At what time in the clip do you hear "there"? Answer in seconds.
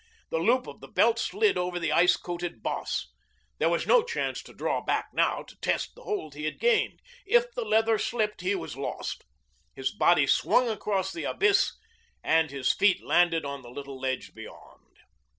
3.59-3.69